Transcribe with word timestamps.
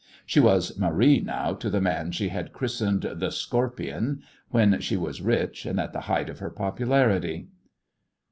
She 0.25 0.39
was 0.39 0.79
"Marie" 0.79 1.19
now 1.21 1.53
to 1.53 1.69
the 1.69 1.79
man 1.79 2.09
she 2.11 2.29
had 2.29 2.53
christened 2.53 3.03
"The 3.03 3.29
Scorpion" 3.29 4.23
when 4.49 4.79
she 4.81 4.97
was 4.97 5.21
rich 5.21 5.63
and 5.67 5.79
at 5.79 5.93
the 5.93 5.99
height 6.09 6.27
of 6.27 6.39
her 6.39 6.49
popularity. 6.49 7.49